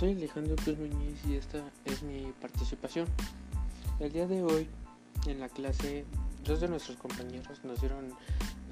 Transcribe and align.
soy 0.00 0.12
Alejandro 0.12 0.56
Cruz 0.56 0.78
Muñiz 0.78 1.18
y 1.28 1.34
esta 1.34 1.58
es 1.84 2.02
mi 2.02 2.32
participación. 2.40 3.06
El 3.98 4.10
día 4.10 4.26
de 4.26 4.42
hoy 4.42 4.66
en 5.26 5.40
la 5.40 5.50
clase 5.50 6.06
dos 6.42 6.62
de 6.62 6.68
nuestros 6.68 6.96
compañeros 6.96 7.62
nos 7.64 7.82
dieron 7.82 8.14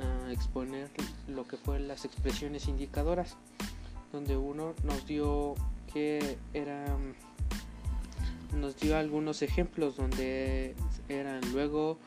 a 0.01 0.33
exponer 0.33 0.89
lo 1.27 1.47
que 1.47 1.59
fue 1.59 1.81
las 1.81 2.07
expresiones 2.07 2.67
indicadoras, 2.67 3.37
donde 4.11 4.39
uno 4.39 4.73
nos 4.85 5.05
dio 5.07 5.55
que 5.93 6.39
era 6.55 6.97
nos 8.57 8.79
dio 8.79 8.97
algunos 8.97 9.43
ejemplos 9.43 9.99
donde 9.99 10.75
eran 11.11 11.43
luego 11.53 11.99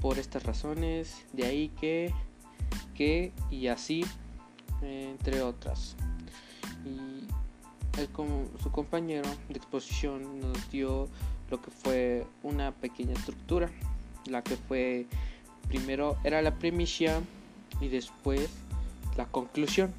por 0.00 0.18
estas 0.18 0.42
razones, 0.42 1.24
de 1.32 1.46
ahí 1.46 1.68
que 1.68 2.12
que 2.96 3.32
y 3.48 3.68
así 3.68 4.04
entre 4.82 5.42
otras. 5.42 5.94
Su 8.62 8.70
compañero 8.70 9.28
de 9.48 9.56
exposición 9.56 10.40
nos 10.40 10.70
dio 10.70 11.08
lo 11.50 11.62
que 11.62 11.70
fue 11.70 12.26
una 12.42 12.72
pequeña 12.72 13.12
estructura, 13.12 13.70
la 14.26 14.42
que 14.42 14.56
fue 14.56 15.06
primero 15.68 16.16
era 16.24 16.42
la 16.42 16.54
primicia 16.54 17.20
y 17.80 17.88
después 17.88 18.50
la 19.16 19.26
conclusión. 19.26 19.92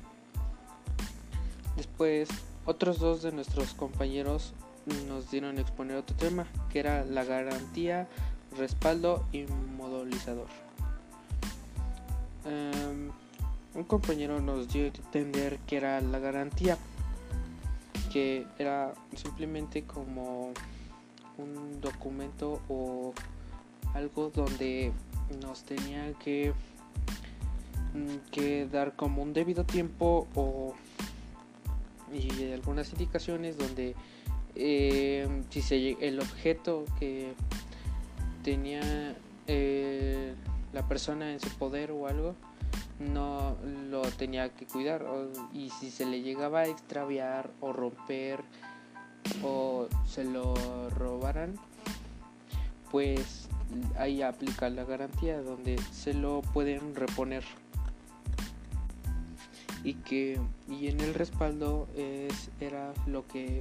Después 1.75 2.29
otros 2.65 2.99
dos 2.99 3.21
de 3.21 3.31
nuestros 3.31 3.73
compañeros 3.73 4.53
nos 5.07 5.31
dieron 5.31 5.57
a 5.57 5.61
exponer 5.61 5.97
otro 5.97 6.15
tema, 6.15 6.47
que 6.71 6.79
era 6.79 7.05
la 7.05 7.23
garantía, 7.23 8.07
respaldo 8.57 9.25
y 9.31 9.45
modulizador. 9.77 10.47
Em, 12.45 13.11
un 13.73 13.83
compañero 13.83 14.39
nos 14.39 14.69
dio 14.69 14.85
a 14.85 14.87
entender 14.87 15.59
que 15.67 15.77
era 15.77 16.01
la 16.01 16.19
garantía 16.19 16.77
era 18.57 18.93
simplemente 19.15 19.83
como 19.83 20.53
un 21.37 21.81
documento 21.81 22.61
o 22.67 23.13
algo 23.93 24.29
donde 24.29 24.91
nos 25.41 25.63
tenía 25.63 26.13
que, 26.13 26.53
mm, 27.93 28.71
dar 28.71 28.95
como 28.95 29.23
un 29.23 29.33
debido 29.33 29.63
tiempo 29.63 30.27
o 30.35 30.73
y 32.13 32.51
algunas 32.53 32.91
indicaciones 32.91 33.57
donde 33.57 33.93
eh, 34.55 35.27
si 35.49 35.61
se 35.61 35.97
el 35.99 36.19
objeto 36.19 36.85
que 36.99 37.33
tenía 38.43 39.15
eh, 39.47 40.33
la 40.73 40.87
persona 40.87 41.33
en 41.33 41.39
su 41.39 41.49
poder 41.49 41.91
o 41.91 42.07
algo 42.07 42.35
no 42.99 43.55
lo 43.89 44.01
tenía 44.01 44.49
que 44.49 44.65
cuidar 44.65 45.05
y 45.53 45.69
si 45.69 45.91
se 45.91 46.05
le 46.05 46.21
llegaba 46.21 46.61
a 46.61 46.67
extraviar 46.67 47.51
o 47.61 47.73
romper 47.73 48.41
o 49.43 49.87
se 50.05 50.23
lo 50.23 50.55
robaran 50.89 51.55
pues 52.91 53.49
ahí 53.97 54.21
aplica 54.21 54.69
la 54.69 54.83
garantía 54.83 55.41
donde 55.41 55.77
se 55.91 56.13
lo 56.13 56.41
pueden 56.41 56.95
reponer. 56.95 57.43
Y 59.83 59.93
que 59.95 60.39
y 60.69 60.87
en 60.87 60.99
el 60.99 61.13
respaldo 61.13 61.87
es 61.95 62.49
era 62.59 62.93
lo 63.05 63.27
que 63.27 63.57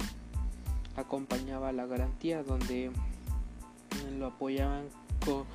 acompañaba 0.95 1.71
la 1.71 1.85
garantía 1.85 2.43
donde 2.43 2.91
lo 4.17 4.27
apoyaban 4.27 4.85
con 5.23 5.45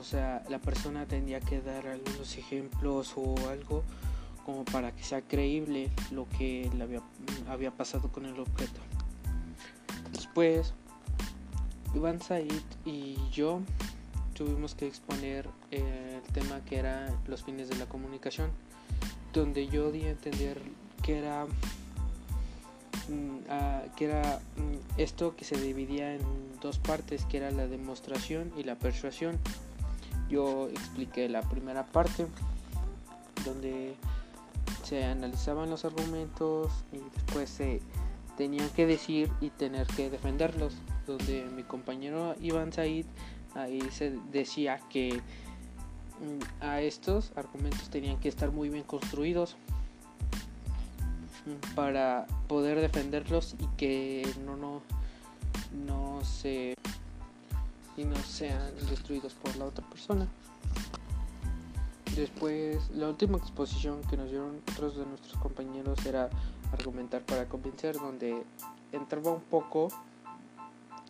o 0.00 0.02
sea, 0.02 0.42
la 0.48 0.58
persona 0.58 1.04
tendría 1.04 1.40
que 1.40 1.60
dar 1.60 1.86
algunos 1.86 2.38
ejemplos 2.38 3.12
o 3.16 3.34
algo 3.50 3.84
como 4.46 4.64
para 4.64 4.92
que 4.92 5.04
sea 5.04 5.20
creíble 5.20 5.90
lo 6.10 6.26
que 6.38 6.70
había, 7.46 7.70
pasado 7.70 8.10
con 8.10 8.24
el 8.24 8.40
objeto. 8.40 8.80
Después, 10.10 10.72
Iván 11.94 12.22
Said 12.22 12.62
y 12.86 13.18
yo 13.30 13.60
tuvimos 14.32 14.74
que 14.74 14.86
exponer 14.86 15.46
el 15.70 16.22
tema 16.32 16.64
que 16.64 16.78
era 16.78 17.14
los 17.26 17.44
fines 17.44 17.68
de 17.68 17.76
la 17.76 17.84
comunicación, 17.84 18.50
donde 19.34 19.68
yo 19.68 19.92
di 19.92 20.04
a 20.04 20.12
entender 20.12 20.62
que 21.02 21.18
era 21.18 21.44
mm, 23.06 23.94
que 23.96 24.04
era 24.06 24.40
mm, 24.56 24.98
esto 24.98 25.36
que 25.36 25.44
se 25.44 25.60
dividía 25.60 26.14
en 26.14 26.22
dos 26.62 26.78
partes, 26.78 27.26
que 27.26 27.36
era 27.36 27.50
la 27.50 27.66
demostración 27.66 28.50
y 28.56 28.62
la 28.62 28.76
persuasión 28.76 29.38
yo 30.30 30.68
expliqué 30.68 31.28
la 31.28 31.42
primera 31.42 31.84
parte 31.84 32.26
donde 33.44 33.94
se 34.84 35.04
analizaban 35.04 35.68
los 35.68 35.84
argumentos 35.84 36.70
y 36.92 36.98
después 37.14 37.50
se 37.50 37.80
tenían 38.36 38.68
que 38.70 38.86
decir 38.86 39.30
y 39.40 39.50
tener 39.50 39.86
que 39.88 40.08
defenderlos 40.08 40.74
donde 41.06 41.44
mi 41.54 41.62
compañero 41.62 42.34
Iván 42.40 42.72
Said 42.72 43.04
ahí 43.54 43.82
se 43.90 44.12
decía 44.32 44.80
que 44.88 45.20
mm, 46.20 46.62
a 46.64 46.80
estos 46.80 47.32
argumentos 47.36 47.90
tenían 47.90 48.18
que 48.18 48.28
estar 48.28 48.50
muy 48.50 48.68
bien 48.68 48.84
construidos 48.84 49.56
mm, 51.46 51.74
para 51.74 52.26
poder 52.48 52.80
defenderlos 52.80 53.56
y 53.58 53.66
que 53.76 54.28
no 54.44 54.56
no 54.56 54.82
no 55.86 56.24
se 56.24 56.74
no 58.04 58.16
sean 58.16 58.74
destruidos 58.88 59.34
por 59.34 59.56
la 59.56 59.66
otra 59.66 59.84
persona. 59.88 60.26
Después, 62.16 62.90
la 62.90 63.08
última 63.08 63.38
exposición 63.38 64.02
que 64.10 64.16
nos 64.16 64.30
dieron 64.30 64.60
otros 64.72 64.96
de 64.96 65.06
nuestros 65.06 65.40
compañeros 65.40 66.04
era 66.04 66.28
argumentar 66.72 67.22
para 67.22 67.46
convencer, 67.46 67.96
donde 67.96 68.42
entraba 68.92 69.30
un 69.30 69.40
poco 69.40 69.88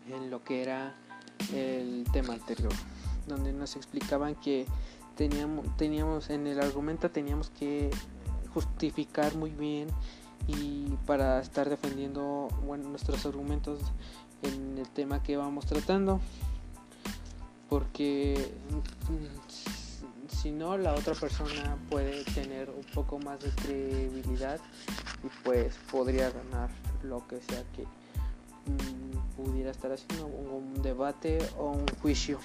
en 0.08 0.30
lo 0.30 0.44
que 0.44 0.62
era 0.62 0.94
el 1.54 2.04
tema 2.12 2.34
anterior, 2.34 2.72
donde 3.26 3.52
nos 3.52 3.76
explicaban 3.76 4.34
que 4.34 4.66
teníamos, 5.16 5.66
teníamos 5.76 6.30
en 6.30 6.46
el 6.46 6.60
argumento 6.60 7.10
teníamos 7.10 7.50
que 7.50 7.90
justificar 8.54 9.34
muy 9.36 9.50
bien 9.50 9.88
y 10.46 10.86
para 11.06 11.40
estar 11.40 11.68
defendiendo 11.68 12.48
nuestros 12.84 13.24
argumentos 13.26 13.80
en 14.42 14.78
el 14.78 14.88
tema 14.88 15.22
que 15.22 15.36
vamos 15.36 15.66
tratando 15.66 16.20
porque 17.70 18.52
mm, 18.68 20.28
si 20.28 20.50
no 20.50 20.76
la 20.76 20.92
otra 20.92 21.14
persona 21.14 21.78
puede 21.88 22.24
tener 22.24 22.68
un 22.68 22.84
poco 22.92 23.18
más 23.20 23.40
de 23.40 23.50
credibilidad 23.50 24.58
y 25.22 25.28
pues 25.44 25.76
podría 25.90 26.30
ganar 26.30 26.68
lo 27.04 27.26
que 27.28 27.40
sea 27.40 27.62
que 27.74 27.84
mm, 27.84 29.36
pudiera 29.36 29.70
estar 29.70 29.92
haciendo 29.92 30.26
un 30.26 30.82
debate 30.82 31.38
o 31.56 31.70
un 31.70 31.86
juicio. 32.02 32.38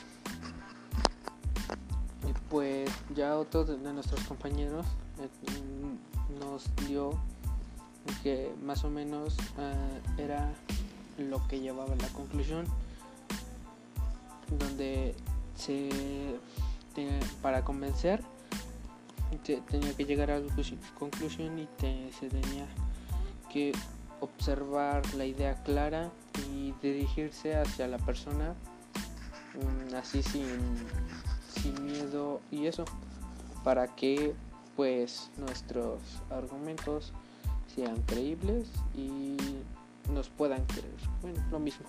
Y 2.29 2.33
pues 2.49 2.89
ya 3.15 3.37
otro 3.37 3.65
de 3.65 3.93
nuestros 3.93 4.23
compañeros 4.25 4.85
eh, 5.19 5.51
mm, 5.51 6.39
nos 6.39 6.69
dio 6.87 7.19
que 8.21 8.53
más 8.63 8.83
o 8.83 8.91
menos 8.91 9.35
eh, 9.57 10.01
era 10.19 10.53
lo 11.17 11.45
que 11.47 11.59
llevaba 11.59 11.95
la 11.95 12.07
conclusión 12.09 12.65
donde 14.49 15.15
se 15.55 15.89
para 17.41 17.63
convencer 17.63 18.21
tenía 19.69 19.93
que 19.93 20.05
llegar 20.05 20.31
a 20.31 20.39
la 20.39 20.47
conclusión 20.97 21.59
y 21.59 21.67
se 22.13 22.29
tenía 22.29 22.67
que 23.51 23.73
observar 24.21 25.03
la 25.15 25.25
idea 25.25 25.61
clara 25.63 26.09
y 26.51 26.73
dirigirse 26.81 27.55
hacia 27.55 27.87
la 27.87 27.97
persona 27.97 28.55
mm, 29.55 29.95
así 29.95 30.23
sin, 30.23 30.47
sin 31.53 31.85
miedo 31.85 32.41
y 32.51 32.67
eso 32.67 32.85
para 33.63 33.87
que 33.95 34.33
pues 34.75 35.31
nuestros 35.37 35.99
argumentos 36.29 37.13
sean 37.75 38.01
creíbles 38.03 38.69
y 38.95 39.37
nos 40.11 40.29
puedan 40.29 40.65
creer. 40.65 40.95
Bueno 41.21 41.43
lo 41.51 41.59
mismo 41.59 41.85